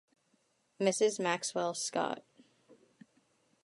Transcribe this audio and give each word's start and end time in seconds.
Mrs 0.79 1.19
Maxwell 1.19 1.75
Scott. 1.75 2.23